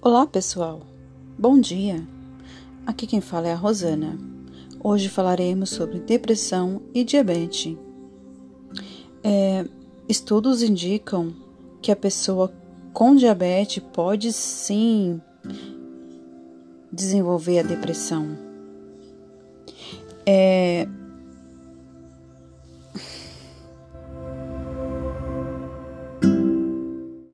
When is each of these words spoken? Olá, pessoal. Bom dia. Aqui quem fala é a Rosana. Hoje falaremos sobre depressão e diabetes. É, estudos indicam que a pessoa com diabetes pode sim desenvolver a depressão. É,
Olá, 0.00 0.24
pessoal. 0.28 0.82
Bom 1.36 1.58
dia. 1.60 2.06
Aqui 2.86 3.04
quem 3.04 3.20
fala 3.20 3.48
é 3.48 3.52
a 3.52 3.56
Rosana. 3.56 4.16
Hoje 4.78 5.08
falaremos 5.08 5.70
sobre 5.70 5.98
depressão 5.98 6.80
e 6.94 7.02
diabetes. 7.02 7.76
É, 9.24 9.64
estudos 10.08 10.62
indicam 10.62 11.34
que 11.82 11.90
a 11.90 11.96
pessoa 11.96 12.52
com 12.92 13.16
diabetes 13.16 13.82
pode 13.92 14.32
sim 14.32 15.20
desenvolver 16.92 17.58
a 17.58 17.62
depressão. 17.64 18.38
É, 20.24 20.86